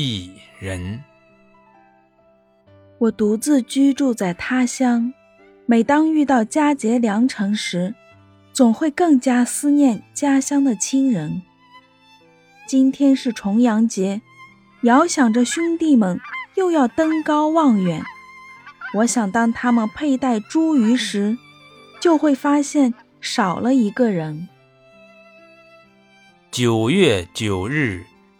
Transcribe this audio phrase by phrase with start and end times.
[0.00, 0.30] 一
[0.60, 1.02] 人。
[2.98, 5.12] 我独自居住在他乡，
[5.66, 7.96] 每当遇到佳节良辰时，
[8.52, 11.42] 总会更加思念家乡的亲人。
[12.64, 14.22] 今天是重阳节，
[14.82, 16.20] 遥想着兄弟们
[16.54, 18.00] 又要登高望远，
[18.94, 21.36] 我想当他们佩戴茱萸时，
[22.00, 24.48] 就会发现少了一个人。
[26.52, 28.06] 九月九日